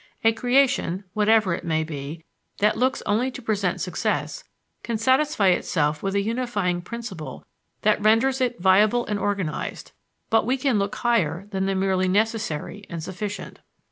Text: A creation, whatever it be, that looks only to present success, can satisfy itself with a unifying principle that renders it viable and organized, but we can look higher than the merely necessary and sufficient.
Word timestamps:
A 0.23 0.31
creation, 0.33 1.03
whatever 1.13 1.53
it 1.53 1.67
be, 1.87 2.25
that 2.57 2.75
looks 2.75 3.03
only 3.05 3.29
to 3.29 3.39
present 3.39 3.81
success, 3.81 4.43
can 4.81 4.97
satisfy 4.97 5.49
itself 5.49 6.01
with 6.01 6.15
a 6.15 6.21
unifying 6.23 6.81
principle 6.81 7.45
that 7.83 8.01
renders 8.01 8.41
it 8.41 8.59
viable 8.59 9.05
and 9.05 9.19
organized, 9.19 9.91
but 10.31 10.43
we 10.43 10.57
can 10.57 10.79
look 10.79 10.95
higher 10.95 11.45
than 11.51 11.67
the 11.67 11.75
merely 11.75 12.07
necessary 12.07 12.83
and 12.89 13.03
sufficient. 13.03 13.59